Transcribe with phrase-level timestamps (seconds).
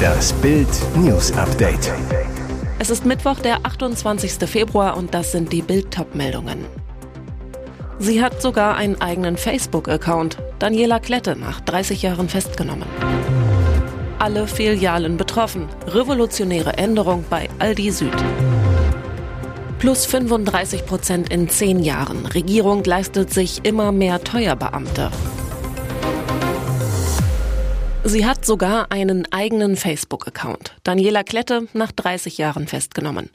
[0.00, 1.92] Das Bild News Update.
[2.78, 4.48] Es ist Mittwoch, der 28.
[4.48, 6.64] Februar und das sind die Bild meldungen
[7.98, 10.38] Sie hat sogar einen eigenen Facebook-Account.
[10.58, 12.88] Daniela Klette nach 30 Jahren festgenommen.
[14.18, 15.68] Alle Filialen betroffen.
[15.86, 18.16] Revolutionäre Änderung bei Aldi Süd.
[19.78, 22.24] Plus 35 Prozent in zehn Jahren.
[22.24, 25.10] Regierung leistet sich immer mehr Teuerbeamte.
[28.10, 30.74] Sie hat sogar einen eigenen Facebook-Account.
[30.82, 33.30] Daniela Klette nach 30 Jahren festgenommen.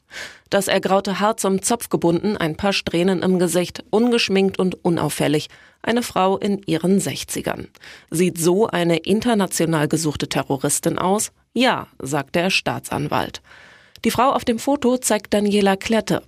[0.50, 5.48] Das ergraute Haar zum Zopf gebunden, ein paar Strähnen im Gesicht, ungeschminkt und unauffällig.
[5.82, 7.68] Eine Frau in ihren 60ern.
[8.12, 11.32] Sieht so eine international gesuchte Terroristin aus?
[11.54, 13.42] Ja, sagt der Staatsanwalt.
[14.04, 16.22] Die Frau auf dem Foto zeigt Daniela Klette.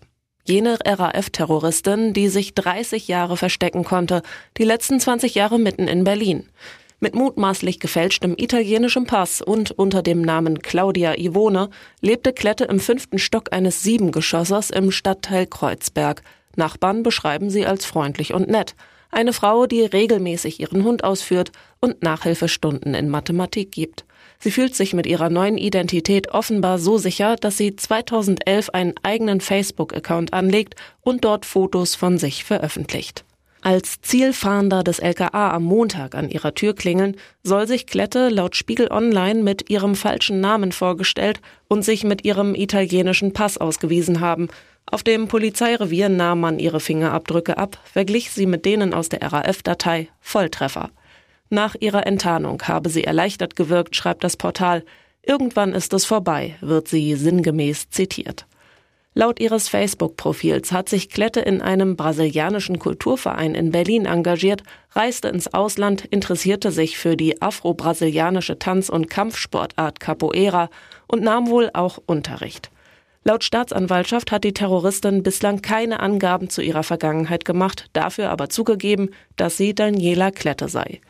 [0.46, 4.22] Jene RAF-Terroristin, die sich 30 Jahre verstecken konnte,
[4.58, 6.48] die letzten 20 Jahre mitten in Berlin.
[7.00, 11.70] Mit mutmaßlich gefälschtem italienischem Pass und unter dem Namen Claudia Ivone
[12.02, 16.24] lebte Klette im fünften Stock eines Siebengeschossers im Stadtteil Kreuzberg.
[16.55, 18.76] Nachbarn beschreiben sie als freundlich und nett.
[19.12, 24.05] Eine Frau, die regelmäßig ihren Hund ausführt und Nachhilfestunden in Mathematik gibt.
[24.40, 29.40] Sie fühlt sich mit ihrer neuen Identität offenbar so sicher, dass sie 2011 einen eigenen
[29.40, 33.24] Facebook-Account anlegt und dort Fotos von sich veröffentlicht.
[33.68, 38.90] Als Zielfahnder des LKA am Montag an ihrer Tür klingeln, soll sich Klette laut Spiegel
[38.90, 44.48] Online mit ihrem falschen Namen vorgestellt und sich mit ihrem italienischen Pass ausgewiesen haben.
[44.85, 50.07] Auf dem Polizeirevier nahm man ihre Fingerabdrücke ab, verglich sie mit denen aus der RAF-Datei
[50.21, 50.90] Volltreffer.
[51.49, 54.85] Nach ihrer Enttarnung habe sie erleichtert gewirkt, schreibt das Portal.
[55.24, 58.46] Irgendwann ist es vorbei, wird sie sinngemäß zitiert.
[59.18, 65.51] Laut ihres Facebook-Profils hat sich Klette in einem brasilianischen Kulturverein in Berlin engagiert, reiste ins
[65.56, 70.69] Ausland, interessierte sich für die afro-brasilianische Tanz- und Kampfsportart Capoeira
[71.07, 72.69] und nahm wohl auch Unterricht.
[73.24, 79.09] Laut Staatsanwaltschaft hat die Terroristin bislang keine Angaben zu ihrer Vergangenheit gemacht, dafür aber zugegeben,
[79.36, 81.02] dass sie Daniela Klette sei.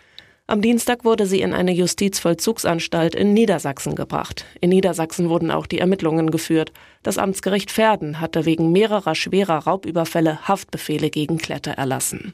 [0.49, 4.45] Am Dienstag wurde sie in eine Justizvollzugsanstalt in Niedersachsen gebracht.
[4.61, 6.71] In Niedersachsen wurden auch die Ermittlungen geführt.
[7.03, 12.33] Das Amtsgericht Verden hatte wegen mehrerer schwerer Raubüberfälle Haftbefehle gegen Klette erlassen.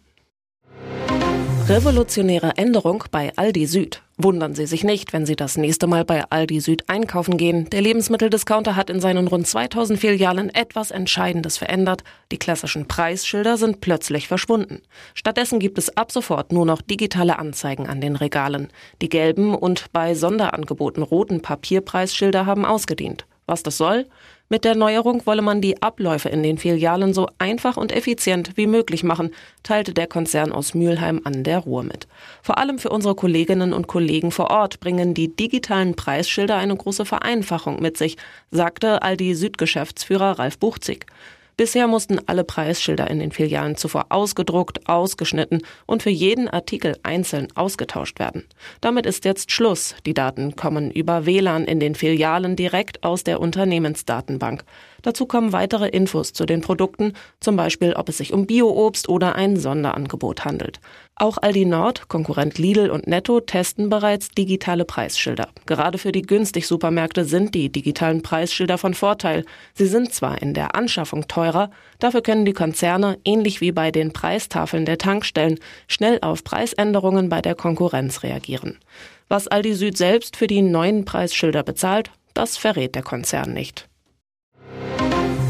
[1.69, 4.01] Revolutionäre Änderung bei Aldi Süd.
[4.17, 7.69] Wundern Sie sich nicht, wenn Sie das nächste Mal bei Aldi Süd einkaufen gehen.
[7.69, 12.03] Der Lebensmitteldiscounter hat in seinen rund 2000 Filialen etwas Entscheidendes verändert.
[12.33, 14.81] Die klassischen Preisschilder sind plötzlich verschwunden.
[15.13, 18.67] Stattdessen gibt es ab sofort nur noch digitale Anzeigen an den Regalen.
[19.01, 23.25] Die gelben und bei Sonderangeboten roten Papierpreisschilder haben ausgedient.
[23.45, 24.05] Was das soll?
[24.49, 28.67] Mit der Neuerung wolle man die Abläufe in den Filialen so einfach und effizient wie
[28.67, 29.31] möglich machen,
[29.63, 32.07] teilte der Konzern aus Mülheim an der Ruhr mit.
[32.41, 37.05] Vor allem für unsere Kolleginnen und Kollegen vor Ort bringen die digitalen Preisschilder eine große
[37.05, 38.17] Vereinfachung mit sich,
[38.51, 41.07] sagte Aldi Südgeschäftsführer Ralf Buchzig.
[41.55, 47.47] Bisher mussten alle Preisschilder in den Filialen zuvor ausgedruckt, ausgeschnitten und für jeden Artikel einzeln
[47.55, 48.45] ausgetauscht werden.
[48.81, 49.95] Damit ist jetzt Schluss.
[50.05, 54.63] Die Daten kommen über WLAN in den Filialen direkt aus der Unternehmensdatenbank.
[55.03, 59.35] Dazu kommen weitere Infos zu den Produkten, zum Beispiel ob es sich um Bioobst oder
[59.35, 60.79] ein Sonderangebot handelt.
[61.15, 65.49] Auch Aldi Nord, Konkurrent Lidl und Netto testen bereits digitale Preisschilder.
[65.67, 69.45] Gerade für die günstig Supermärkte sind die digitalen Preisschilder von Vorteil.
[69.75, 71.69] Sie sind zwar in der Anschaffung teurer,
[71.99, 77.41] dafür können die Konzerne, ähnlich wie bei den Preistafeln der Tankstellen, schnell auf Preisänderungen bei
[77.41, 78.79] der Konkurrenz reagieren.
[79.27, 83.87] Was Aldi Süd selbst für die neuen Preisschilder bezahlt, das verrät der Konzern nicht.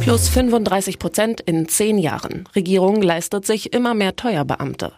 [0.04, 2.44] Plus 35 Prozent in zehn Jahren.
[2.58, 4.92] Regierung leistet sich immer mehr Teuerbeamte.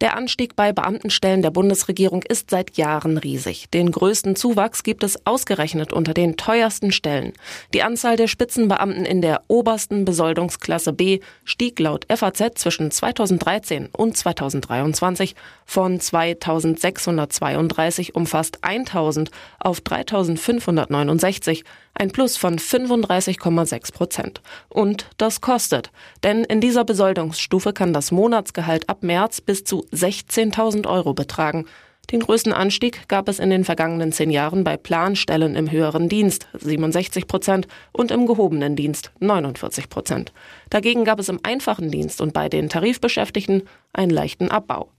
[0.00, 3.68] Der Anstieg bei Beamtenstellen der Bundesregierung ist seit Jahren riesig.
[3.70, 7.32] Den größten Zuwachs gibt es ausgerechnet unter den teuersten Stellen.
[7.72, 14.16] Die Anzahl der Spitzenbeamten in der obersten Besoldungsklasse B stieg laut FAZ zwischen 2013 und
[14.16, 21.64] 2023 von 2632 um fast 1000 auf 3569
[21.94, 24.42] ein Plus von 35,6 Prozent.
[24.68, 25.90] Und das kostet.
[26.22, 31.66] Denn in dieser Besoldungsstufe kann das Monatsgehalt ab März bis zu 16.000 Euro betragen.
[32.10, 36.48] Den größten Anstieg gab es in den vergangenen zehn Jahren bei Planstellen im höheren Dienst
[36.52, 40.32] 67 Prozent und im gehobenen Dienst 49 Prozent.
[40.68, 43.62] Dagegen gab es im einfachen Dienst und bei den Tarifbeschäftigten
[43.94, 44.90] einen leichten Abbau.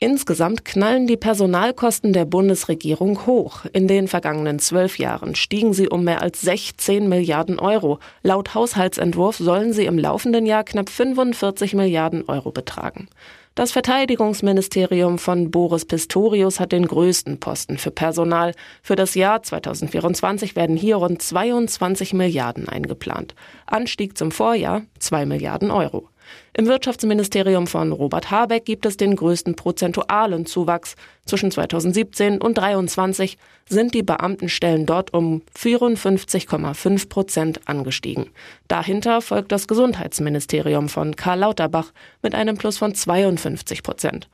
[0.00, 3.64] Insgesamt knallen die Personalkosten der Bundesregierung hoch.
[3.72, 7.98] In den vergangenen zwölf Jahren stiegen sie um mehr als 16 Milliarden Euro.
[8.22, 13.08] Laut Haushaltsentwurf sollen sie im laufenden Jahr knapp 45 Milliarden Euro betragen.
[13.56, 18.54] Das Verteidigungsministerium von Boris Pistorius hat den größten Posten für Personal.
[18.82, 23.34] Für das Jahr 2024 werden hier rund 22 Milliarden eingeplant.
[23.66, 26.08] Anstieg zum Vorjahr 2 Milliarden Euro.
[26.54, 30.96] Im Wirtschaftsministerium von Robert Habeck gibt es den größten prozentualen Zuwachs.
[31.24, 33.38] Zwischen 2017 und 2023
[33.68, 38.30] sind die Beamtenstellen dort um 54,5 Prozent angestiegen.
[38.66, 41.92] Dahinter folgt das Gesundheitsministerium von Karl Lauterbach
[42.22, 44.28] mit einem Plus von 52 Prozent.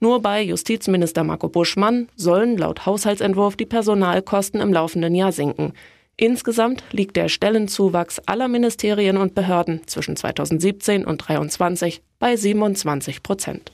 [0.00, 5.74] Nur bei Justizminister Marco Buschmann sollen laut Haushaltsentwurf die Personalkosten im laufenden Jahr sinken.
[6.20, 13.72] Insgesamt liegt der Stellenzuwachs aller Ministerien und Behörden zwischen 2017 und 2023 bei 27 Prozent.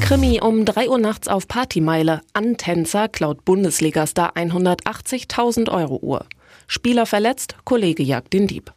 [0.00, 2.22] Krimi um 3 Uhr nachts auf Partymeile.
[2.32, 6.24] Antänzer klaut Bundesligastar 180.000 Euro Uhr.
[6.66, 8.72] Spieler verletzt, Kollege jagt den Dieb.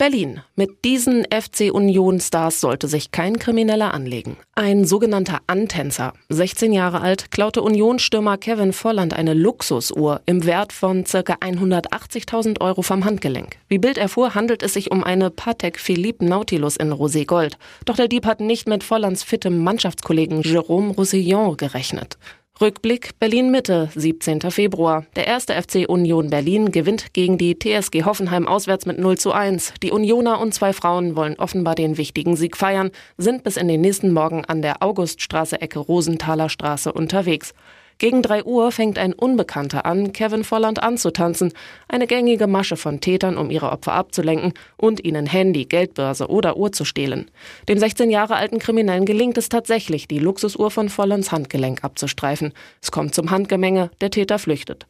[0.00, 0.40] Berlin.
[0.56, 4.38] Mit diesen FC Union Stars sollte sich kein Krimineller anlegen.
[4.54, 11.04] Ein sogenannter Antänzer, 16 Jahre alt, klaute Unionsstürmer Kevin Volland eine Luxusuhr im Wert von
[11.04, 11.20] ca.
[11.20, 13.58] 180.000 Euro vom Handgelenk.
[13.68, 17.58] Wie Bild erfuhr, handelt es sich um eine Patek Philippe Nautilus in Rosé Gold.
[17.84, 22.16] Doch der Dieb hat nicht mit Vollands fittem Mannschaftskollegen Jérôme Roussillon gerechnet.
[22.62, 24.42] Rückblick Berlin Mitte, 17.
[24.50, 25.06] Februar.
[25.16, 29.72] Der erste FC Union Berlin gewinnt gegen die TSG Hoffenheim auswärts mit 0 zu 1.
[29.82, 33.80] Die Unioner und zwei Frauen wollen offenbar den wichtigen Sieg feiern, sind bis in den
[33.80, 37.54] nächsten Morgen an der Auguststraße Ecke Rosenthaler Straße unterwegs.
[38.00, 41.52] Gegen drei Uhr fängt ein Unbekannter an, Kevin Volland anzutanzen.
[41.86, 46.72] Eine gängige Masche von Tätern, um ihre Opfer abzulenken und ihnen Handy, Geldbörse oder Uhr
[46.72, 47.30] zu stehlen.
[47.68, 52.54] Dem 16 Jahre alten Kriminellen gelingt es tatsächlich, die Luxusuhr von Vollands Handgelenk abzustreifen.
[52.80, 54.86] Es kommt zum Handgemenge, der Täter flüchtet.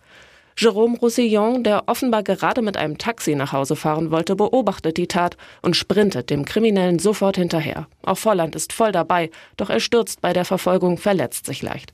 [0.57, 5.37] Jérôme Roussillon, der offenbar gerade mit einem Taxi nach Hause fahren wollte, beobachtet die Tat
[5.63, 7.89] und sprintet dem Kriminellen sofort hinterher.
[8.05, 11.93] Auch Volland ist voll dabei, doch er stürzt bei der Verfolgung, verletzt sich leicht.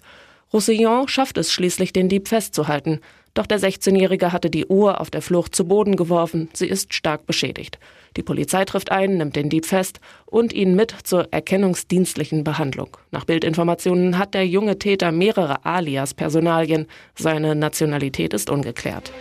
[0.53, 3.01] Roussillon schafft es schließlich, den Dieb festzuhalten.
[3.35, 6.49] Doch der 16-Jährige hatte die Uhr auf der Flucht zu Boden geworfen.
[6.55, 7.79] Sie ist stark beschädigt.
[8.17, 12.97] Die Polizei trifft ein, nimmt den Dieb fest und ihn mit zur erkennungsdienstlichen Behandlung.
[13.11, 16.87] Nach Bildinformationen hat der junge Täter mehrere Alias-Personalien.
[17.15, 19.13] Seine Nationalität ist ungeklärt.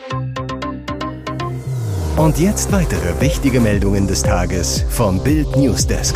[2.16, 6.16] Und jetzt weitere wichtige Meldungen des Tages vom Bild Newsdesk.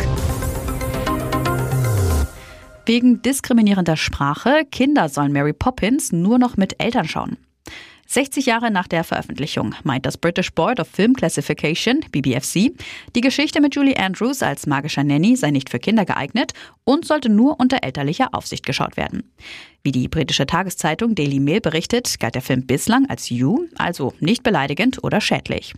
[2.90, 7.36] Wegen diskriminierender Sprache, Kinder sollen Mary Poppins nur noch mit Eltern schauen.
[8.08, 12.72] 60 Jahre nach der Veröffentlichung meint das British Board of Film Classification, BBFC,
[13.14, 16.52] die Geschichte mit Julie Andrews als magischer Nanny sei nicht für Kinder geeignet
[16.82, 19.22] und sollte nur unter elterlicher Aufsicht geschaut werden.
[19.84, 24.42] Wie die britische Tageszeitung Daily Mail berichtet, galt der Film bislang als You, also nicht
[24.42, 25.74] beleidigend oder schädlich.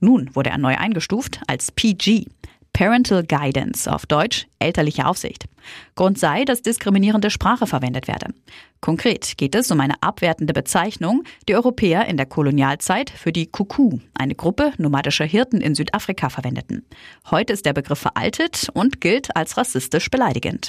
[0.00, 2.26] Nun wurde er neu eingestuft als PG.
[2.76, 5.46] Parental Guidance, auf Deutsch elterliche Aufsicht.
[5.94, 8.34] Grund sei, dass diskriminierende Sprache verwendet werde.
[8.82, 14.00] Konkret geht es um eine abwertende Bezeichnung, die Europäer in der Kolonialzeit für die Kuku,
[14.12, 16.84] eine Gruppe nomadischer Hirten in Südafrika, verwendeten.
[17.30, 20.68] Heute ist der Begriff veraltet und gilt als rassistisch beleidigend.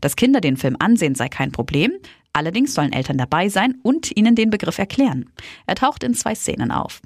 [0.00, 1.92] Dass Kinder den Film ansehen, sei kein Problem.
[2.38, 5.28] Allerdings sollen Eltern dabei sein und ihnen den Begriff erklären.
[5.66, 7.00] Er taucht in zwei Szenen auf.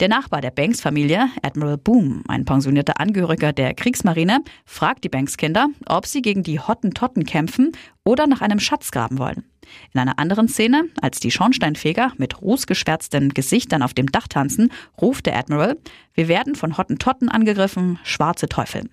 [0.00, 6.06] Der Nachbar der Banks-Familie, Admiral Boom, ein pensionierter Angehöriger der Kriegsmarine, fragt die Banks-Kinder, ob
[6.06, 7.70] sie gegen die Hottentotten kämpfen
[8.04, 9.44] oder nach einem Schatz graben wollen.
[9.92, 15.26] In einer anderen Szene, als die Schornsteinfeger mit rußgeschwärzten Gesichtern auf dem Dach tanzen, ruft
[15.26, 15.76] der Admiral,
[16.14, 18.84] wir werden von Hottentotten angegriffen, schwarze Teufel.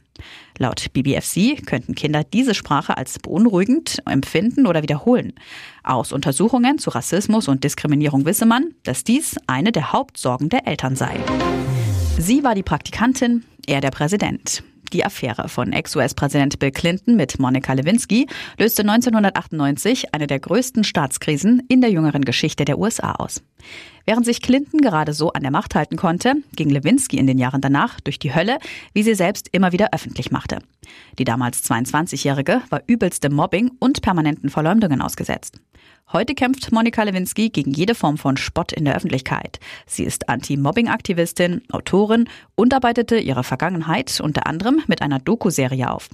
[0.57, 5.33] Laut BBFC könnten Kinder diese Sprache als beunruhigend empfinden oder wiederholen.
[5.83, 10.95] Aus Untersuchungen zu Rassismus und Diskriminierung wisse man, dass dies eine der Hauptsorgen der Eltern
[10.95, 11.19] sei.
[12.17, 14.63] Sie war die Praktikantin, er der Präsident.
[14.93, 18.27] Die Affäre von Ex-US-Präsident Bill Clinton mit Monica Lewinsky
[18.57, 23.43] löste 1998 eine der größten Staatskrisen in der jüngeren Geschichte der USA aus.
[24.05, 27.61] Während sich Clinton gerade so an der Macht halten konnte, ging Lewinsky in den Jahren
[27.61, 28.57] danach durch die Hölle,
[28.93, 30.59] wie sie selbst immer wieder öffentlich machte.
[31.19, 35.59] Die damals 22-Jährige war übelstem Mobbing und permanenten Verleumdungen ausgesetzt.
[36.11, 39.59] Heute kämpft Monika Lewinsky gegen jede Form von Spott in der Öffentlichkeit.
[39.85, 46.09] Sie ist Anti-Mobbing-Aktivistin, Autorin und arbeitete ihre Vergangenheit unter anderem mit einer Doku-Serie auf.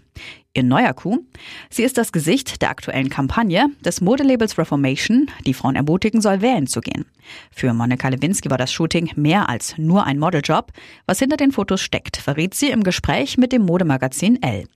[0.54, 1.24] Ihr neuer Coup?
[1.70, 6.68] Sie ist das Gesicht der aktuellen Kampagne des Modelabels Reformation, die Frauen ermutigen soll, wählen
[6.68, 7.06] zu gehen.
[7.52, 10.74] Für Monika Lewinsky war das Shooting mehr als nur ein Modeljob.
[11.06, 14.68] Was hinter den Fotos steckt, verriet sie im Gespräch mit dem Modemagazin Elle.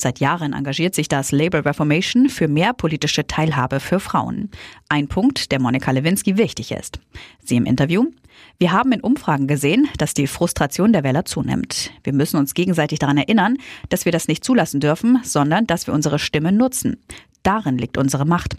[0.00, 4.50] Seit Jahren engagiert sich das Labour Reformation für mehr politische Teilhabe für Frauen.
[4.88, 7.00] Ein Punkt, der Monika Lewinsky wichtig ist.
[7.44, 8.06] Sie im Interview.
[8.58, 11.90] Wir haben in Umfragen gesehen, dass die Frustration der Wähler zunimmt.
[12.02, 13.58] Wir müssen uns gegenseitig daran erinnern,
[13.90, 16.96] dass wir das nicht zulassen dürfen, sondern dass wir unsere Stimme nutzen.
[17.42, 18.56] Darin liegt unsere Macht.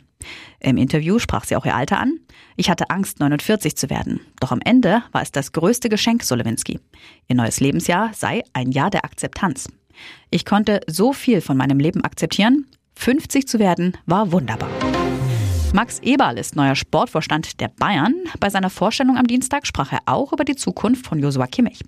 [0.59, 2.19] Im Interview sprach sie auch ihr Alter an.
[2.55, 4.19] Ich hatte Angst, 49 zu werden.
[4.39, 6.79] Doch am Ende war es das größte Geschenk, so Lewinsky.
[7.27, 9.67] Ihr neues Lebensjahr sei ein Jahr der Akzeptanz.
[10.29, 12.67] Ich konnte so viel von meinem Leben akzeptieren.
[12.95, 14.69] 50 zu werden war wunderbar.
[15.73, 18.13] Max Eberl ist neuer Sportvorstand der Bayern.
[18.39, 21.79] Bei seiner Vorstellung am Dienstag sprach er auch über die Zukunft von Josua Kimmich.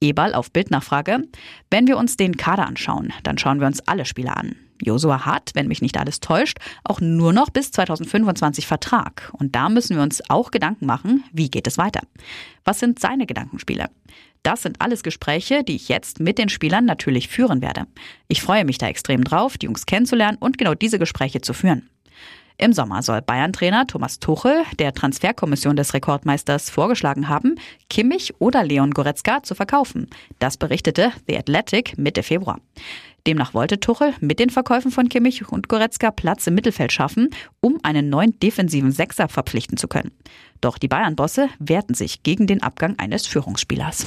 [0.00, 1.22] Eberl auf Bildnachfrage.
[1.70, 4.56] Wenn wir uns den Kader anschauen, dann schauen wir uns alle Spieler an.
[4.84, 9.32] Josua hat, wenn mich nicht alles täuscht, auch nur noch bis 2025 Vertrag.
[9.32, 12.02] Und da müssen wir uns auch Gedanken machen, wie geht es weiter?
[12.64, 13.88] Was sind seine Gedankenspiele?
[14.42, 17.86] Das sind alles Gespräche, die ich jetzt mit den Spielern natürlich führen werde.
[18.28, 21.88] Ich freue mich da extrem drauf, die Jungs kennenzulernen und genau diese Gespräche zu führen.
[22.56, 27.56] Im Sommer soll Bayern-Trainer Thomas Tuchel der Transferkommission des Rekordmeisters vorgeschlagen haben,
[27.90, 30.08] Kimmich oder Leon Goretzka zu verkaufen.
[30.38, 32.60] Das berichtete The Athletic Mitte Februar.
[33.26, 37.78] Demnach wollte Tuchel mit den Verkäufen von Kimmich und Goretzka Platz im Mittelfeld schaffen, um
[37.82, 40.12] einen neuen defensiven Sechser verpflichten zu können.
[40.60, 44.06] Doch die Bayern-Bosse wehrten sich gegen den Abgang eines Führungsspielers.